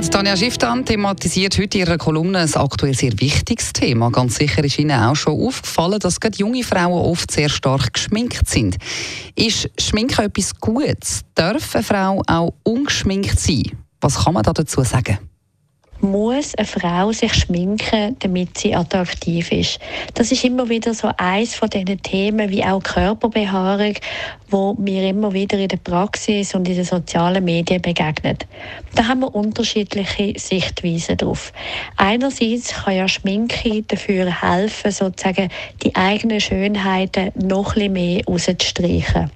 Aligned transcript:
Ja, 0.00 0.08
Tanja 0.08 0.34
Schifftan 0.34 0.86
thematisiert 0.86 1.58
heute 1.58 1.76
in 1.76 1.86
ihrer 1.86 1.98
Kolumne 1.98 2.38
ein 2.38 2.54
aktuell 2.54 2.94
sehr 2.94 3.12
wichtiges 3.20 3.74
Thema. 3.74 4.10
Ganz 4.10 4.36
sicher 4.36 4.64
ist 4.64 4.78
Ihnen 4.78 4.98
auch 4.98 5.14
schon 5.14 5.38
aufgefallen, 5.38 5.98
dass 5.98 6.20
gerade 6.20 6.38
junge 6.38 6.64
Frauen 6.64 7.04
oft 7.04 7.30
sehr 7.30 7.50
stark 7.50 7.92
geschminkt 7.92 8.48
sind. 8.48 8.78
Ist 9.36 9.68
Schminken 9.78 10.24
etwas 10.24 10.58
Gutes? 10.58 11.20
Darf 11.34 11.74
eine 11.74 11.84
Frau 11.84 12.22
auch 12.26 12.54
ungeschminkt 12.62 13.38
sein? 13.38 13.72
Was 14.00 14.24
kann 14.24 14.32
man 14.32 14.42
da 14.42 14.54
dazu 14.54 14.82
sagen? 14.84 15.18
muss 16.02 16.54
eine 16.54 16.66
Frau 16.66 17.12
sich 17.12 17.34
schminken, 17.34 18.16
damit 18.18 18.58
sie 18.58 18.74
attraktiv 18.74 19.52
ist. 19.52 19.78
Das 20.14 20.32
ist 20.32 20.44
immer 20.44 20.68
wieder 20.68 20.94
so 20.94 21.10
eins 21.16 21.54
von 21.54 21.68
diesen 21.68 22.00
Themen, 22.02 22.50
wie 22.50 22.64
auch 22.64 22.82
Körperbehaarung, 22.82 23.94
wo 24.50 24.74
mir 24.74 25.08
immer 25.08 25.32
wieder 25.32 25.58
in 25.58 25.68
der 25.68 25.76
Praxis 25.76 26.54
und 26.54 26.68
in 26.68 26.74
den 26.74 26.84
sozialen 26.84 27.44
Medien 27.44 27.80
begegnet. 27.80 28.46
Da 28.94 29.06
haben 29.06 29.20
wir 29.20 29.34
unterschiedliche 29.34 30.38
Sichtweisen 30.38 31.16
drauf. 31.16 31.52
Einerseits 31.96 32.74
kann 32.74 32.96
ja 32.96 33.08
Schminke 33.08 33.82
dafür 33.82 34.42
helfen, 34.42 34.90
sozusagen 34.90 35.48
die 35.82 35.94
eigenen 35.94 36.40
Schönheiten 36.40 37.32
noch 37.34 37.76
ein 37.76 37.92
mehr 37.92 38.22
rauszustreichen. 38.26 39.30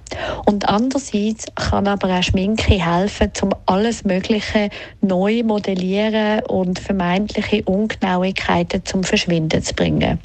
Und 0.45 0.67
andererseits 0.67 1.45
kann 1.55 1.87
aber 1.87 2.17
auch 2.17 2.23
Schminke 2.23 2.83
helfen, 2.83 3.31
um 3.41 3.49
alles 3.65 4.03
Mögliche 4.03 4.69
neu 5.01 5.43
modellieren 5.43 6.41
und 6.45 6.79
vermeintliche 6.79 7.63
Ungenauigkeiten 7.63 8.85
zum 8.85 9.03
Verschwinden 9.03 9.61
zu 9.61 9.73
bringen. 9.73 10.19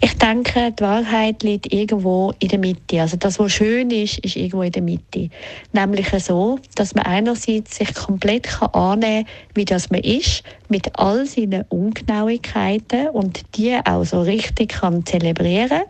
Ich 0.00 0.16
denke, 0.18 0.72
die 0.72 0.82
Wahrheit 0.82 1.42
liegt 1.42 1.72
irgendwo 1.72 2.32
in 2.38 2.48
der 2.48 2.58
Mitte. 2.58 3.00
Also 3.00 3.16
das, 3.16 3.38
was 3.38 3.52
schön 3.52 3.90
ist, 3.90 4.18
ist 4.18 4.36
irgendwo 4.36 4.62
in 4.62 4.72
der 4.72 4.82
Mitte. 4.82 5.28
Nämlich 5.72 6.08
so, 6.24 6.58
dass 6.74 6.94
man 6.94 7.06
einerseits 7.06 7.76
sich 7.76 7.94
komplett 7.94 8.48
annehmen 8.72 9.24
kann, 9.24 9.34
wie 9.54 9.64
das 9.64 9.90
man 9.90 10.00
ist, 10.00 10.42
mit 10.68 10.98
all 10.98 11.26
seinen 11.26 11.64
Ungenauigkeiten 11.68 13.08
und 13.08 13.40
die 13.56 13.78
auch 13.84 14.04
so 14.04 14.22
richtig 14.22 14.70
kann 14.70 15.04
zelebrieren. 15.04 15.82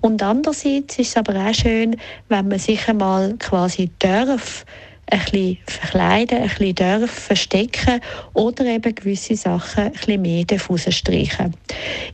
Und 0.00 0.22
andererseits 0.22 0.98
ist 0.98 1.10
es 1.10 1.16
aber 1.16 1.34
auch 1.34 1.54
schön, 1.54 1.96
wenn 2.28 2.48
man 2.48 2.58
sich 2.58 2.88
einmal 2.88 3.34
quasi 3.38 3.90
darf, 3.98 4.64
ein 5.10 5.20
bisschen 5.20 5.58
verkleiden, 5.66 6.42
ein 6.42 6.48
bisschen 6.48 6.74
dürfen 6.74 7.08
verstecken 7.08 8.00
oder 8.34 8.64
eben 8.66 8.94
gewisse 8.94 9.36
Sachen 9.36 9.84
ein 9.84 9.92
bisschen 9.92 10.22
mehr 10.22 10.44
streichen. 10.92 11.54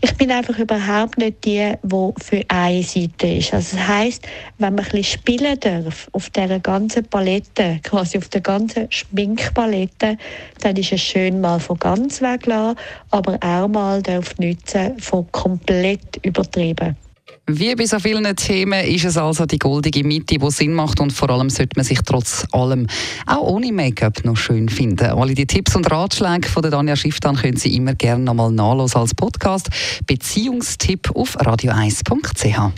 Ich 0.00 0.14
bin 0.16 0.30
einfach 0.30 0.58
überhaupt 0.58 1.18
nicht 1.18 1.44
die, 1.44 1.72
die 1.82 2.12
für 2.22 2.42
eine 2.48 2.82
Seite 2.82 3.26
ist. 3.28 3.54
Also 3.54 3.76
das 3.76 3.88
heisst, 3.88 4.26
wenn 4.58 4.74
man 4.74 4.84
ein 4.84 4.90
bisschen 4.90 5.20
spielen 5.20 5.58
darf 5.60 6.08
auf 6.12 6.30
dieser 6.30 6.60
ganzen 6.60 7.04
Palette, 7.04 7.80
quasi 7.82 8.18
auf 8.18 8.28
der 8.28 8.40
ganzen 8.40 8.90
Schminkpalette, 8.90 10.18
dann 10.60 10.76
ist 10.76 10.92
es 10.92 11.00
schön 11.00 11.40
mal 11.40 11.60
von 11.60 11.78
ganz 11.78 12.20
weglassen, 12.20 12.78
aber 13.10 13.38
auch 13.40 13.68
mal 13.68 14.02
darf 14.02 14.36
nützen 14.38 14.98
von 14.98 15.30
komplett 15.32 16.18
übertrieben. 16.22 16.96
Wie 17.46 17.74
bei 17.74 17.86
so 17.86 17.98
vielen 17.98 18.36
Themen 18.36 18.84
ist 18.84 19.04
es 19.04 19.16
also 19.16 19.46
die 19.46 19.58
goldige 19.58 20.04
Mitte, 20.04 20.38
die 20.38 20.50
Sinn 20.50 20.74
macht 20.74 21.00
und 21.00 21.12
vor 21.12 21.30
allem 21.30 21.50
sollte 21.50 21.76
man 21.76 21.84
sich 21.84 21.98
trotz 22.04 22.46
allem 22.52 22.86
auch 23.26 23.42
ohne 23.42 23.72
Make-up 23.72 24.24
noch 24.24 24.36
schön 24.36 24.68
finden. 24.68 25.06
Alle 25.06 25.34
die 25.34 25.46
Tipps 25.46 25.74
und 25.74 25.90
Ratschläge 25.90 26.48
von 26.48 26.62
der 26.62 26.70
Danja 26.70 26.96
Schifftan 26.96 27.36
können 27.36 27.56
Sie 27.56 27.74
immer 27.74 27.94
gerne 27.94 28.24
nochmal 28.24 28.52
nachlesen 28.52 29.00
als 29.00 29.14
Podcast. 29.14 29.68
Beziehungstipp 30.06 31.10
auf 31.14 31.36
radio1.ch. 31.38 32.72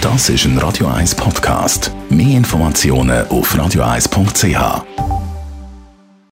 Das 0.00 0.28
ist 0.28 0.44
ein 0.44 0.58
Radio 0.58 0.86
1 0.86 1.14
Podcast. 1.14 1.90
Mehr 2.08 2.36
Informationen 2.36 3.26
auf 3.28 3.54
radio1.ch. 3.54 5.13